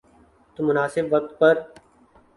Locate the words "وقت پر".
1.13-1.55